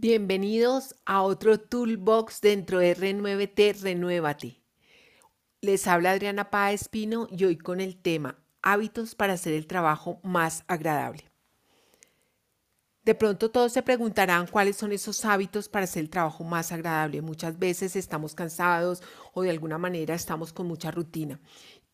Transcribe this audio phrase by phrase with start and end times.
[0.00, 4.62] Bienvenidos a otro Toolbox dentro de R9T Renuévate.
[5.60, 10.20] Les habla Adriana Páez Pino y hoy con el tema Hábitos para hacer el trabajo
[10.22, 11.24] más agradable.
[13.02, 17.20] De pronto todos se preguntarán cuáles son esos hábitos para hacer el trabajo más agradable.
[17.20, 19.02] Muchas veces estamos cansados
[19.34, 21.40] o de alguna manera estamos con mucha rutina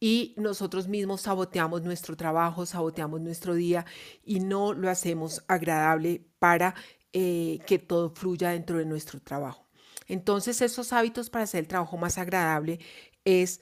[0.00, 3.84] y nosotros mismos saboteamos nuestro trabajo, saboteamos nuestro día
[4.24, 6.74] y no lo hacemos agradable para
[7.12, 9.66] eh, que todo fluya dentro de nuestro trabajo.
[10.06, 12.80] Entonces, esos hábitos para hacer el trabajo más agradable
[13.24, 13.60] es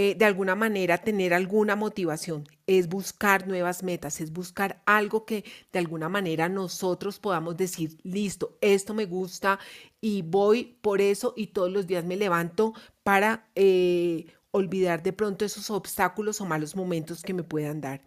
[0.00, 5.44] eh, de alguna manera tener alguna motivación, es buscar nuevas metas, es buscar algo que
[5.72, 9.58] de alguna manera nosotros podamos decir, listo, esto me gusta
[10.00, 15.44] y voy por eso y todos los días me levanto para eh, olvidar de pronto
[15.44, 18.00] esos obstáculos o malos momentos que me puedan dar.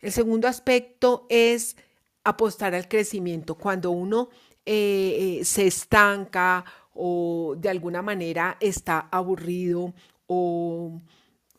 [0.00, 1.76] El segundo aspecto es
[2.24, 3.56] apostar al crecimiento.
[3.56, 4.28] Cuando uno
[4.64, 6.64] eh, eh, se estanca
[6.94, 9.94] o de alguna manera está aburrido
[10.26, 11.00] o,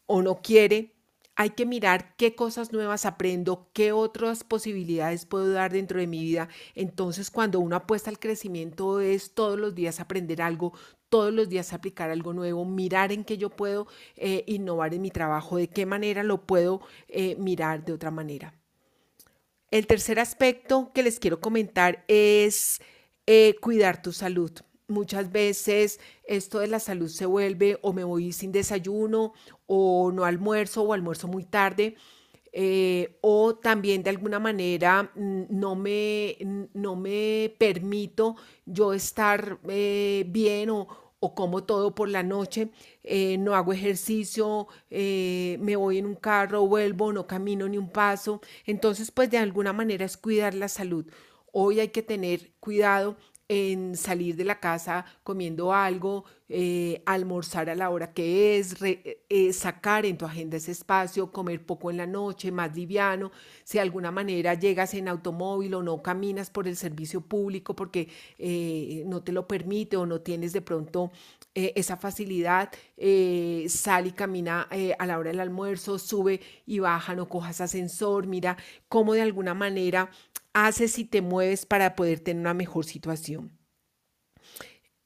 [0.06, 0.94] o no quiere,
[1.36, 6.22] hay que mirar qué cosas nuevas aprendo, qué otras posibilidades puedo dar dentro de mi
[6.24, 6.48] vida.
[6.76, 10.74] Entonces, cuando uno apuesta al crecimiento es todos los días aprender algo,
[11.10, 15.12] todos los días aplicar algo nuevo, mirar en qué yo puedo eh, innovar en mi
[15.12, 16.82] trabajo, de qué manera lo puedo
[17.38, 18.54] mirar de otra manera.
[19.74, 22.80] El tercer aspecto que les quiero comentar es
[23.26, 24.52] eh, cuidar tu salud.
[24.88, 29.34] Muchas veces esto de la salud se vuelve o me voy sin desayuno
[29.66, 31.96] o no almuerzo o almuerzo muy tarde.
[32.52, 36.38] Eh, o también de alguna manera mm, no me,
[36.76, 38.36] no me permito
[38.68, 40.88] yo estar eh, bien o,
[41.26, 42.68] o como todo por la noche,
[43.02, 47.90] eh, no hago ejercicio, eh, me voy en un carro, vuelvo, no camino ni un
[47.90, 48.42] paso.
[48.66, 51.06] Entonces, pues de alguna manera es cuidar la salud.
[51.54, 53.16] Hoy hay que tener cuidado
[53.54, 59.54] en salir de la casa comiendo algo, eh, almorzar a la hora que es, eh,
[59.54, 63.32] sacar en tu agenda ese espacio, comer poco en la noche, más liviano.
[63.64, 68.10] Si de alguna manera llegas en automóvil o no caminas por el servicio público porque
[68.40, 71.12] eh, no te lo permite o no tienes de pronto
[71.56, 72.72] esa facilidad,
[73.68, 78.58] sal y camina a la hora del almuerzo, sube y baja, no cojas ascensor, mira
[78.90, 80.10] cómo de alguna manera
[80.54, 83.58] haces y te mueves para poder tener una mejor situación.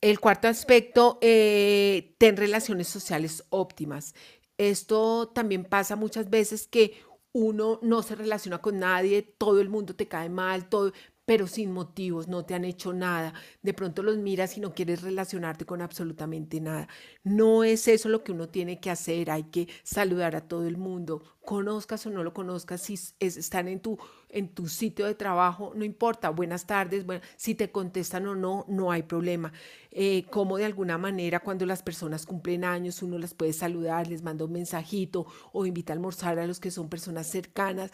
[0.01, 4.13] El cuarto aspecto, eh, ten relaciones sociales óptimas.
[4.57, 7.01] Esto también pasa muchas veces que
[7.33, 10.93] uno no se relaciona con nadie, todo el mundo te cae mal, todo,
[11.27, 13.33] pero sin motivos, no te han hecho nada.
[13.61, 16.88] De pronto los miras y no quieres relacionarte con absolutamente nada.
[17.25, 20.77] No es eso lo que uno tiene que hacer, hay que saludar a todo el
[20.77, 23.97] mundo, conozcas o no lo conozcas, si están en tu,
[24.29, 28.63] en tu sitio de trabajo, no importa, buenas tardes, bueno, si te contestan o no,
[28.69, 29.51] no hay problema.
[29.91, 34.21] Eh, como de alguna manera cuando las personas cumplen años, uno las puede saludar, les
[34.23, 37.91] manda un mensajito o invita a almorzar a los que son personas cercanas.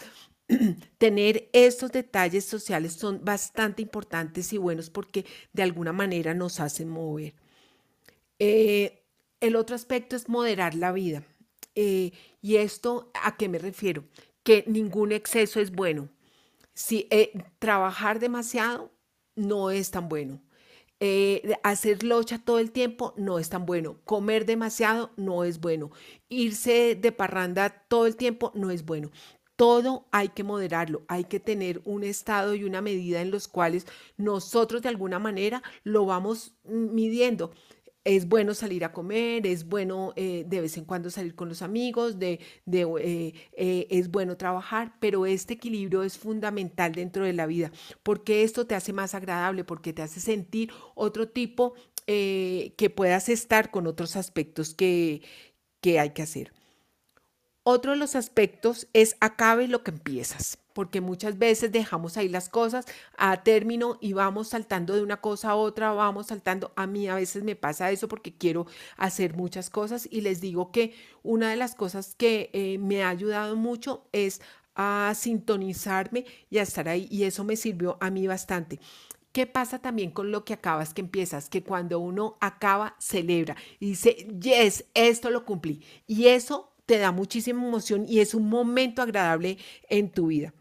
[0.98, 6.90] tener estos detalles sociales son bastante importantes y buenos porque de alguna manera nos hacen
[6.90, 7.34] mover.
[8.40, 9.04] Eh,
[9.40, 11.24] el otro aspecto es moderar la vida.
[11.76, 12.12] Eh,
[12.42, 14.06] ¿Y esto a qué me refiero?
[14.44, 16.10] Que ningún exceso es bueno.
[16.74, 18.92] Si eh, trabajar demasiado
[19.36, 20.42] no es tan bueno.
[21.64, 23.98] hacer locha todo el tiempo no es tan bueno.
[24.06, 25.92] Comer demasiado no es bueno.
[26.30, 29.12] Irse de parranda todo el tiempo no es bueno
[29.64, 33.88] todo hay que moderarlo, hay que tener un estado y una medida en los cuales
[34.18, 37.54] nosotros de alguna manera lo vamos midiendo.
[38.04, 41.62] Es bueno salir a comer, es bueno eh, de vez en cuando salir con los
[41.62, 42.42] amigos, de,
[42.74, 47.72] eh, eh, es bueno trabajar, pero este equilibrio es fundamental dentro de la vida,
[48.04, 51.74] porque esto te hace más agradable, porque te hace sentir otro tipo
[52.06, 55.22] que puedas estar con otros aspectos que,
[55.80, 56.52] que hay que hacer.
[57.66, 62.50] Otro de los aspectos es acabe lo que empiezas, porque muchas veces dejamos ahí las
[62.50, 62.86] cosas
[63.18, 66.74] a término y vamos saltando de una cosa a otra, vamos saltando.
[66.76, 68.68] A mí a veces me pasa eso porque quiero
[68.98, 70.94] hacer muchas cosas y les digo que
[71.24, 74.42] una de las cosas que eh, me ha ayudado mucho es
[74.76, 78.82] a sintonizarme y a estar ahí y eso me sirvió a mí bastante.
[79.32, 81.50] ¿Qué pasa también con lo que acabas que empiezas?
[81.50, 85.82] Que cuando uno acaba, celebra y dice, yes, esto lo cumplí.
[86.06, 89.58] Y eso te da muchísima emoción y es un momento agradable
[89.90, 90.54] en tu vida.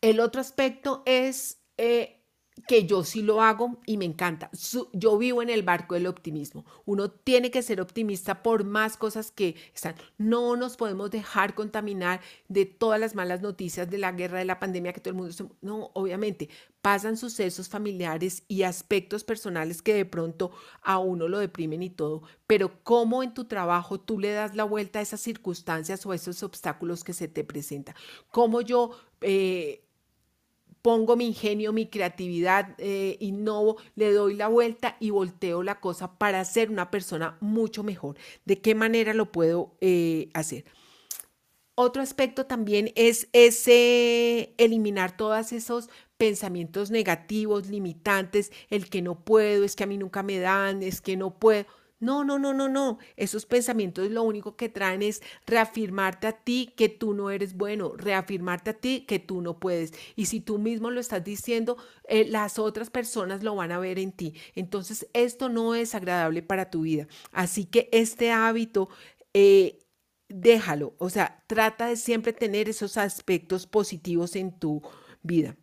[0.00, 2.23] El otro aspecto es eh,
[2.66, 4.50] que yo sí lo hago y me encanta.
[4.92, 6.64] Yo vivo en el barco del optimismo.
[6.86, 9.96] Uno tiene que ser optimista por más cosas que están.
[10.18, 14.60] No nos podemos dejar contaminar de todas las malas noticias de la guerra, de la
[14.60, 15.56] pandemia, que todo el mundo...
[15.60, 16.48] No, obviamente,
[16.80, 20.52] pasan sucesos familiares y aspectos personales que de pronto
[20.82, 24.64] a uno lo deprimen y todo, pero cómo en tu trabajo tú le das la
[24.64, 27.94] vuelta a esas circunstancias o a esos obstáculos que se te presentan.
[28.30, 28.92] Cómo yo...
[29.20, 29.83] Eh,
[30.84, 36.18] pongo mi ingenio, mi creatividad, eh, innovo, le doy la vuelta y volteo la cosa
[36.18, 38.18] para ser una persona mucho mejor.
[38.44, 40.66] ¿De qué manera lo puedo eh, hacer?
[41.74, 45.88] Otro aspecto también es ese eliminar todos esos
[46.18, 51.00] pensamientos negativos, limitantes, el que no puedo, es que a mí nunca me dan, es
[51.00, 51.64] que no puedo.
[52.04, 52.98] No, no, no, no, no.
[53.16, 57.94] Esos pensamientos lo único que traen es reafirmarte a ti que tú no eres bueno,
[57.96, 59.92] reafirmarte a ti que tú no puedes.
[60.16, 61.76] Y si tú mismo lo estás diciendo,
[62.08, 64.34] eh, las otras personas lo van a ver en ti.
[64.54, 67.08] Entonces, esto no es agradable para tu vida.
[67.32, 68.88] Así que este hábito...
[69.34, 69.78] Eh,
[70.28, 74.82] déjalo, o sea, trata de siempre tener esos aspectos positivos en tu
[75.22, 75.56] vida.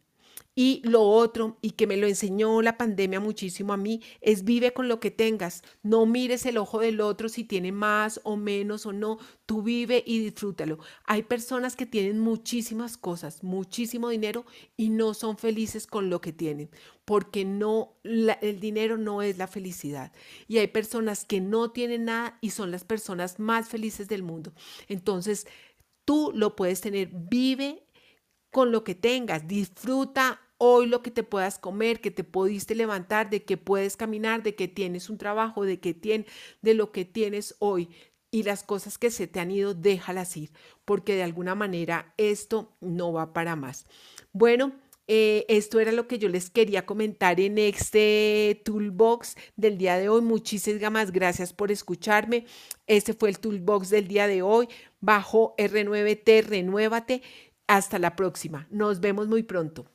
[0.64, 4.74] Y lo otro, y que me lo enseñó la pandemia muchísimo a mí, es vive
[4.74, 5.64] con lo que tengas.
[5.82, 9.18] No mires el ojo del otro si tiene más o menos o no.
[9.48, 10.78] Tú vive y disfrútalo.
[11.06, 14.46] Hay personas que tienen muchísimas cosas, muchísimo dinero
[14.78, 16.70] y no son felices con lo que tienen,
[17.06, 20.12] porque no el dinero no es la felicidad.
[20.48, 24.54] Y hay personas que no tienen nada y son las personas más felices del mundo.
[24.88, 25.48] Entonces,
[26.06, 27.10] tú lo puedes tener.
[27.12, 27.84] Vive
[28.52, 29.48] con lo que tengas.
[29.48, 34.44] Disfruta hoy lo que te puedas comer, que te pudiste levantar, de que puedes caminar,
[34.44, 36.28] de que tienes un trabajo, de que tienes,
[36.62, 37.90] de lo que tienes hoy.
[38.30, 40.52] Y las cosas que se te han ido, déjalas ir,
[40.86, 43.88] porque de alguna manera esto no va para más.
[44.34, 44.74] Bueno,
[45.08, 50.10] eh, esto era lo que yo les quería comentar en este toolbox del día de
[50.10, 50.22] hoy.
[50.22, 52.46] Muchísimas gracias por escucharme.
[52.86, 54.70] Este fue el toolbox del día de hoy.
[55.00, 57.24] Bajo R9T, renuévate.
[57.66, 58.68] Hasta la próxima.
[58.70, 59.88] Nos vemos muy pronto.